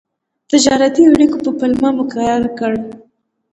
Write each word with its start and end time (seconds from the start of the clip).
تجارتي 0.49 1.01
اړیکو 1.13 1.37
په 1.45 1.51
پلمه 1.59 1.89
مقرر 1.99 2.41
کړ. 2.57 2.73